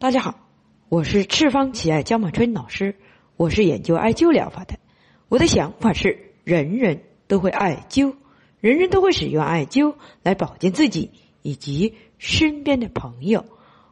[0.00, 0.34] 大家好，
[0.88, 2.96] 我是赤方奇艾江满春老师，
[3.36, 4.78] 我是研究艾灸疗法的。
[5.28, 8.14] 我的想法是，人人都会艾灸，
[8.60, 11.10] 人人都会使用艾灸来保健自己
[11.42, 13.44] 以及身边的朋友。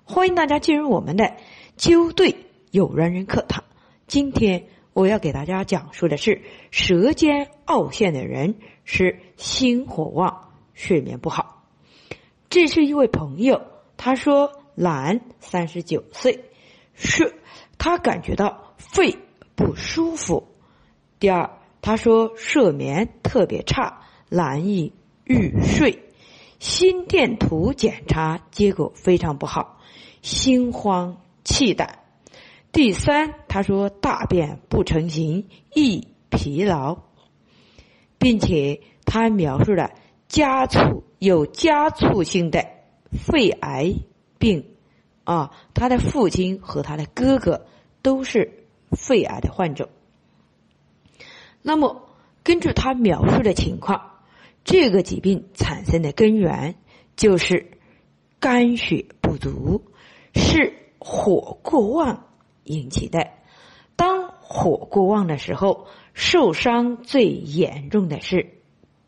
[0.05, 1.37] 欢迎大家进入我们的
[1.77, 2.36] 灸对
[2.70, 3.62] 有缘人课堂。
[4.06, 4.64] 今天
[4.95, 6.40] 我要给大家讲述的是，
[6.70, 8.54] 舌尖凹陷的人
[8.84, 11.66] 是心火旺、睡眠不好。
[12.48, 13.61] 这是一位朋友，
[13.98, 14.54] 他说。
[14.79, 16.45] 男，三十九岁，
[16.95, 17.35] 是，
[17.79, 19.19] 他感觉到肺
[19.57, 20.55] 不舒服。
[21.19, 21.50] 第二，
[21.82, 24.93] 他说睡眠特别差，难以
[25.25, 26.05] 入睡。
[26.61, 29.81] 心电图检查结果非常不好，
[30.22, 31.99] 心慌气短。
[32.70, 36.98] 第三，他说大便不成形，易疲劳，
[38.19, 39.91] 并且他描述了
[40.28, 42.64] 加速有加速性的
[43.11, 43.95] 肺癌。
[44.39, 44.65] 病，
[45.25, 47.67] 啊，他的父亲和他的哥哥
[48.03, 49.89] 都是肺癌的患者。
[51.62, 52.08] 那么，
[52.42, 54.20] 根据他描述的情况，
[54.64, 56.77] 这个疾病产生的根源
[57.17, 57.72] 就是
[58.41, 59.83] 肝血不足，
[60.34, 62.28] 是火过旺
[62.64, 63.28] 引起的。
[63.97, 68.55] 当火过旺的时候，受伤最严重的是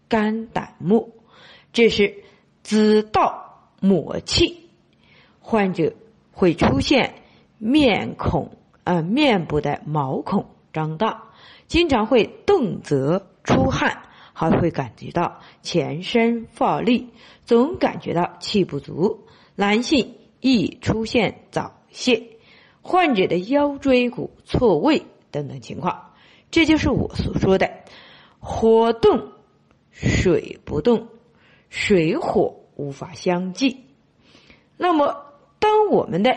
[0.09, 1.15] 肝胆目，
[1.73, 2.25] 这是
[2.63, 4.70] 子道母气。
[5.51, 5.95] 患者
[6.31, 7.13] 会出现
[7.59, 11.25] 面孔呃面部的毛孔张大，
[11.67, 17.09] 经常会动则出汗，还会感觉到全身乏力，
[17.45, 19.27] 总感觉到气不足。
[19.57, 22.39] 男性易出现早泄，
[22.81, 26.13] 患者的腰椎骨错位等等情况，
[26.53, 27.69] 这就是我所说的
[28.39, 29.33] 火动
[29.91, 31.09] 水不动，
[31.71, 33.87] 水火无法相济。
[34.77, 35.27] 那么。
[35.61, 36.37] 当我们的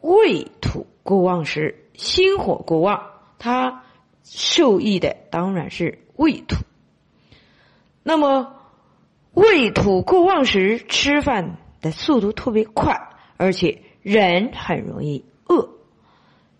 [0.00, 3.02] 胃土过旺时，心火过旺，
[3.38, 3.82] 它
[4.22, 6.56] 受益的当然是胃土。
[8.02, 8.54] 那么
[9.32, 15.70] 胃土过旺时，吃饭的速度特别快，而且人很容易饿。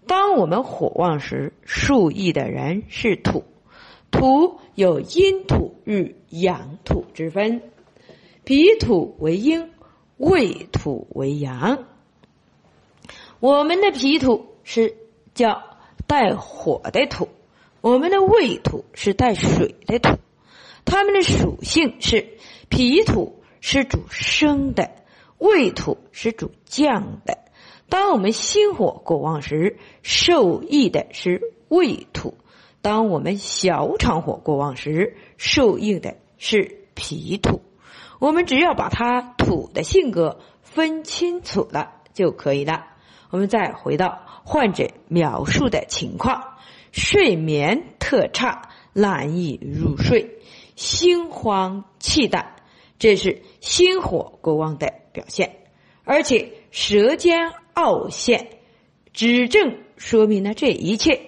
[0.07, 3.45] 当我们火旺时，受益的人是土，
[4.11, 7.63] 土有阴土与阳土之分，
[8.45, 9.71] 脾土为阴，
[10.17, 11.85] 胃土为阳。
[13.41, 14.99] 我们的脾土是
[15.33, 15.63] 叫
[16.07, 17.29] 带火的土，
[17.81, 20.19] 我们的胃土是带水的土，
[20.85, 22.35] 它们的属性是
[22.69, 24.91] 脾土是主升的，
[25.39, 27.39] 胃土是主降的。
[27.89, 32.35] 当我们心火过旺时，受益的是胃土；
[32.83, 37.63] 当我们小肠火过旺时，受益的是脾土。
[38.19, 42.85] 我们只要把它土的性格分清楚了就可以了。
[43.31, 46.59] 我们再回到患者描述的情况：
[46.93, 50.39] 睡眠特差，难以入睡，
[50.75, 52.57] 心慌气短，
[52.99, 55.57] 这是心火过旺的表现。
[56.05, 58.49] 而且舌尖凹陷，
[59.13, 61.21] 指证说明了这一切。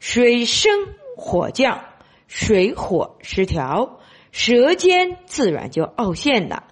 [0.00, 0.70] 水生
[1.16, 1.84] 火降，
[2.26, 4.00] 水火失调，
[4.32, 6.64] 舌尖自然就凹陷了，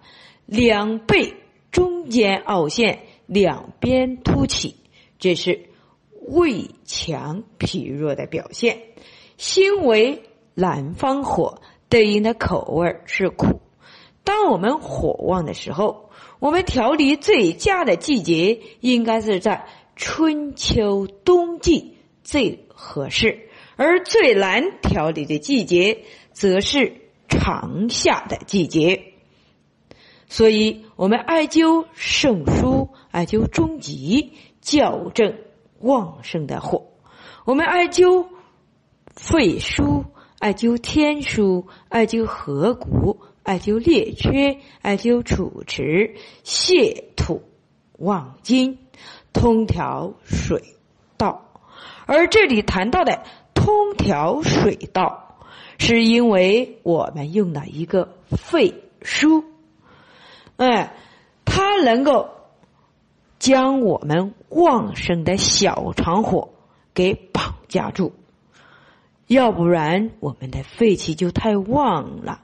[0.44, 1.37] 两背
[1.70, 3.06] 中间凹陷。
[3.26, 4.76] 两边凸起，
[5.18, 5.68] 这是
[6.20, 8.82] 胃强脾弱的表现。
[9.36, 10.22] 心为
[10.54, 13.60] 南方火，对应的口味是苦。
[14.24, 19.66] 当我们火旺的时候，我们调理最佳的季节应该是在
[19.96, 29.11] 春秋冬季最合适，而最难调理的季节则是长夏的季节。
[30.32, 34.32] 所以，我们艾灸肾腧，艾灸中极，
[34.62, 35.34] 校正
[35.81, 36.84] 旺盛的火；
[37.44, 38.28] 我们艾灸
[39.15, 40.06] 肺腧，
[40.38, 47.43] 艾灸天枢，艾灸合谷，艾灸列缺，艾灸储池，泻土
[47.99, 48.78] 旺精，
[49.34, 50.62] 通调水
[51.19, 51.61] 道。
[52.06, 55.37] 而这里谈到的通调水道，
[55.78, 59.51] 是因为我们用了一个肺腧。
[60.62, 60.94] 哎，
[61.44, 62.31] 它能够
[63.41, 66.50] 将我们旺盛的小肠火
[66.94, 68.12] 给绑架住，
[69.26, 72.43] 要不然我们的肺气就太旺了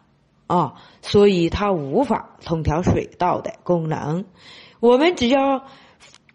[0.49, 4.25] 啊，所以它无法通调水道的功能。
[4.81, 5.67] 我们只要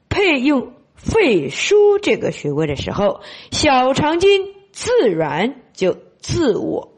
[0.08, 3.20] 配用肺腧这个穴位的时候，
[3.52, 6.94] 小肠经自然就自我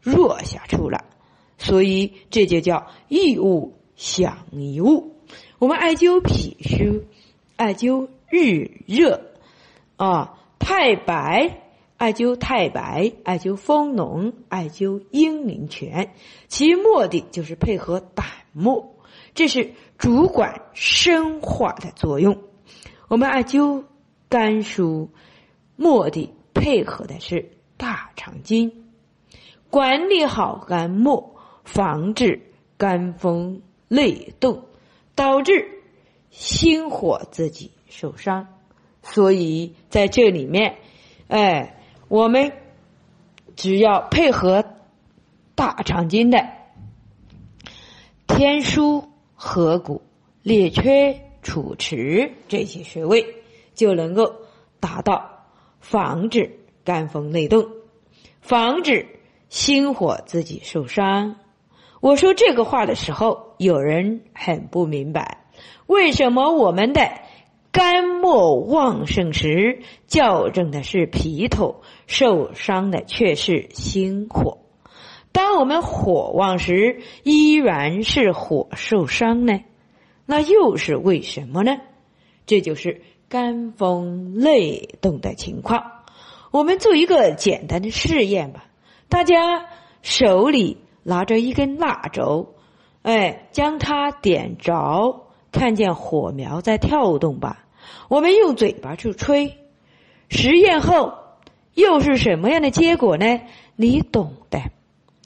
[0.00, 1.04] 弱下出了，
[1.58, 3.80] 所以这就叫异物。
[3.96, 5.16] 想一物，
[5.58, 7.06] 我们艾灸脾虚，
[7.56, 9.32] 艾灸日热
[9.96, 11.60] 啊，太白。
[11.96, 16.12] 艾灸太白，艾灸丰隆，艾灸阴陵泉，
[16.48, 18.96] 其目的就是配合胆木，
[19.32, 22.42] 这是主管生化的作用。
[23.08, 23.84] 我们艾灸
[24.28, 25.08] 肝腧，
[25.76, 28.84] 目的配合的是大肠经，
[29.70, 32.42] 管理好肝木，防治
[32.76, 33.62] 肝风
[33.94, 34.64] 内动，
[35.14, 35.82] 导致
[36.30, 38.48] 心火自己受伤。
[39.02, 40.76] 所以在这里面，
[41.28, 41.80] 哎。
[42.06, 42.52] 我们
[43.56, 44.62] 只要配合
[45.54, 46.46] 大肠经的
[48.26, 50.02] 天枢、合谷、
[50.42, 53.24] 列缺、储池这些穴位，
[53.74, 54.36] 就能够
[54.80, 55.46] 达到
[55.80, 57.66] 防止肝风内动，
[58.42, 59.06] 防止
[59.48, 61.36] 心火自己受伤。
[62.04, 65.46] 我说这个话的时候，有人很不明白，
[65.86, 67.00] 为什么我们的？
[67.72, 74.58] 肝木旺盛时，校正的是脾头，受伤的却是心火。
[75.32, 79.60] 当我们火旺时，依然是火受伤呢？
[80.26, 81.78] 那又是为什么呢？
[82.44, 85.90] 这就是肝风内动的情况。
[86.50, 88.66] 我们做一个简单的试验吧。
[89.08, 89.70] 大家
[90.02, 92.54] 手里拿着一根蜡烛，
[93.02, 97.64] 哎，将它点着，看见火苗在跳动吧。
[98.08, 99.58] 我们用嘴巴去吹，
[100.28, 101.14] 实验后
[101.74, 103.40] 又是什么样的结果呢？
[103.76, 104.58] 你懂的。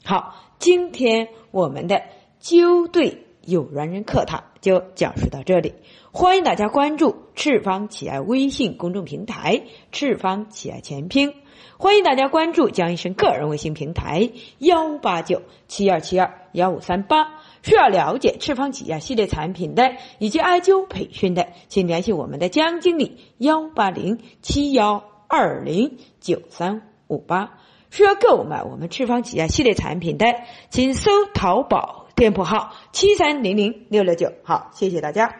[0.03, 2.01] 好，今天我们的
[2.39, 5.73] 纠对有缘人课堂就讲述到这里，
[6.11, 11.33] 欢迎大家关注赤方企业微信公众平台“赤方企业全拼”，
[11.77, 17.39] 欢迎大家关注江医生个人微信平台幺八九七二七二幺五三八。
[17.61, 27.57] 需要了解赤方企业系列产品的以及艾灸培训的，请联系我们的江经理幺八零七幺二零九三五八。
[27.91, 30.25] 需要购买我们赤方企业系列产品的，
[30.69, 34.33] 请搜淘宝店铺号七三零零六六九。
[34.43, 35.37] 好，谢谢大家。